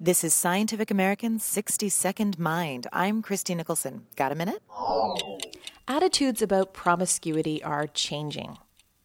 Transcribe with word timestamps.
This 0.00 0.22
is 0.22 0.32
Scientific 0.32 0.92
American's 0.92 1.42
60 1.42 1.88
Second 1.88 2.38
Mind. 2.38 2.86
I'm 2.92 3.20
Christie 3.20 3.56
Nicholson. 3.56 4.06
Got 4.14 4.30
a 4.30 4.36
minute? 4.36 4.62
Attitudes 5.88 6.40
about 6.40 6.72
promiscuity 6.72 7.60
are 7.64 7.88
changing. 7.88 8.58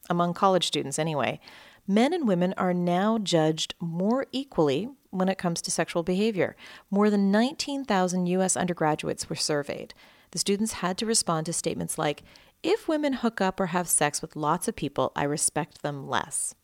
Among 0.08 0.34
college 0.34 0.68
students, 0.68 0.96
anyway. 0.96 1.40
Men 1.88 2.12
and 2.12 2.28
women 2.28 2.54
are 2.56 2.72
now 2.72 3.18
judged 3.18 3.74
more 3.80 4.26
equally 4.30 4.88
when 5.10 5.28
it 5.28 5.36
comes 5.36 5.60
to 5.62 5.72
sexual 5.72 6.04
behavior. 6.04 6.54
More 6.92 7.10
than 7.10 7.32
19,000 7.32 8.26
U.S. 8.26 8.56
undergraduates 8.56 9.28
were 9.28 9.34
surveyed. 9.34 9.94
The 10.30 10.38
students 10.38 10.74
had 10.74 10.96
to 10.98 11.06
respond 11.06 11.46
to 11.46 11.52
statements 11.52 11.98
like, 11.98 12.22
If 12.62 12.86
women 12.86 13.14
hook 13.14 13.40
up 13.40 13.58
or 13.58 13.66
have 13.66 13.88
sex 13.88 14.22
with 14.22 14.36
lots 14.36 14.68
of 14.68 14.76
people, 14.76 15.10
I 15.16 15.24
respect 15.24 15.82
them 15.82 16.08
less. 16.08 16.54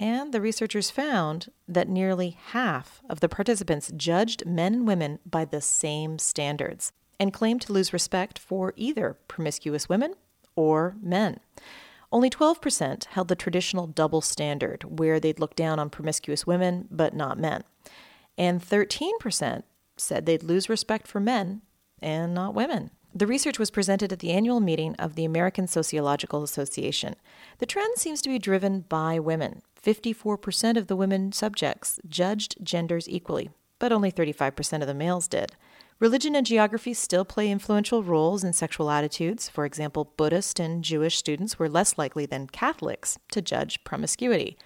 And 0.00 0.32
the 0.32 0.40
researchers 0.40 0.90
found 0.90 1.50
that 1.68 1.88
nearly 1.88 2.36
half 2.48 3.00
of 3.08 3.20
the 3.20 3.28
participants 3.28 3.92
judged 3.96 4.44
men 4.44 4.74
and 4.74 4.86
women 4.86 5.20
by 5.24 5.44
the 5.44 5.60
same 5.60 6.18
standards 6.18 6.92
and 7.20 7.32
claimed 7.32 7.62
to 7.62 7.72
lose 7.72 7.92
respect 7.92 8.38
for 8.38 8.72
either 8.76 9.16
promiscuous 9.28 9.88
women 9.88 10.14
or 10.56 10.96
men. 11.00 11.38
Only 12.10 12.30
12% 12.30 13.04
held 13.06 13.28
the 13.28 13.34
traditional 13.34 13.86
double 13.86 14.20
standard, 14.20 14.98
where 14.98 15.18
they'd 15.18 15.40
look 15.40 15.56
down 15.56 15.78
on 15.78 15.90
promiscuous 15.90 16.46
women 16.46 16.86
but 16.90 17.14
not 17.14 17.38
men. 17.38 17.64
And 18.38 18.60
13% 18.60 19.62
said 19.96 20.26
they'd 20.26 20.42
lose 20.42 20.68
respect 20.68 21.06
for 21.08 21.20
men 21.20 21.62
and 22.00 22.34
not 22.34 22.54
women. 22.54 22.90
The 23.16 23.28
research 23.28 23.60
was 23.60 23.70
presented 23.70 24.12
at 24.12 24.18
the 24.18 24.32
annual 24.32 24.58
meeting 24.58 24.96
of 24.96 25.14
the 25.14 25.24
American 25.24 25.68
Sociological 25.68 26.42
Association. 26.42 27.14
The 27.58 27.66
trend 27.66 27.96
seems 27.96 28.20
to 28.22 28.28
be 28.28 28.40
driven 28.40 28.80
by 28.80 29.20
women. 29.20 29.62
54% 29.80 30.76
of 30.76 30.88
the 30.88 30.96
women 30.96 31.30
subjects 31.30 32.00
judged 32.08 32.56
genders 32.60 33.08
equally, 33.08 33.50
but 33.78 33.92
only 33.92 34.10
35% 34.10 34.80
of 34.80 34.88
the 34.88 34.94
males 34.94 35.28
did. 35.28 35.52
Religion 36.00 36.34
and 36.34 36.44
geography 36.44 36.92
still 36.92 37.24
play 37.24 37.52
influential 37.52 38.02
roles 38.02 38.42
in 38.42 38.52
sexual 38.52 38.90
attitudes. 38.90 39.48
For 39.48 39.64
example, 39.64 40.12
Buddhist 40.16 40.58
and 40.58 40.82
Jewish 40.82 41.16
students 41.16 41.56
were 41.56 41.68
less 41.68 41.96
likely 41.96 42.26
than 42.26 42.48
Catholics 42.48 43.16
to 43.30 43.40
judge 43.40 43.84
promiscuity. 43.84 44.58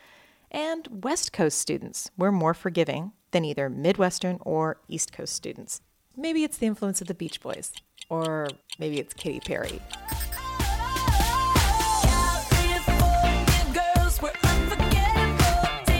And 0.50 1.05
West 1.05 1.34
Coast 1.34 1.59
students 1.59 2.11
were 2.17 2.33
more 2.33 2.55
forgiving 2.55 3.12
than 3.33 3.44
either 3.44 3.69
Midwestern 3.69 4.39
or 4.41 4.81
East 4.89 5.12
Coast 5.12 5.34
students. 5.34 5.83
Maybe 6.17 6.44
it's 6.44 6.56
the 6.56 6.67
influence 6.67 7.03
of 7.03 7.09
the 7.09 7.15
Beach 7.15 7.42
Boys, 7.42 7.72
or 8.09 8.48
maybe 8.78 8.98
it's 8.98 9.14
Katy 9.14 9.41
Perry. 9.41 9.81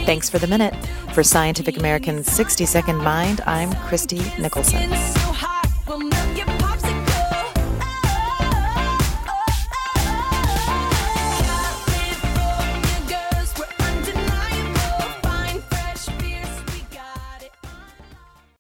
Thanks 0.05 0.31
for 0.31 0.39
the 0.39 0.47
minute. 0.47 0.75
For 1.13 1.23
Scientific 1.23 1.77
American's 1.77 2.27
60 2.33 2.65
Second 2.65 2.97
Mind, 2.99 3.43
I'm 3.45 3.75
Christie 3.75 4.23
Nicholson. 4.41 4.89